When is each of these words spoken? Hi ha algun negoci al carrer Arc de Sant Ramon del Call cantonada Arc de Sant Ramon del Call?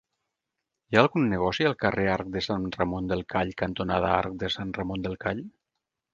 Hi 0.85 0.95
ha 0.95 1.01
algun 1.05 1.27
negoci 1.33 1.67
al 1.69 1.75
carrer 1.83 2.05
Arc 2.13 2.31
de 2.37 2.43
Sant 2.47 2.65
Ramon 2.79 3.11
del 3.13 3.23
Call 3.35 3.53
cantonada 3.61 4.11
Arc 4.25 4.43
de 4.47 4.53
Sant 4.57 4.75
Ramon 4.81 5.07
del 5.07 5.21
Call? 5.29 5.47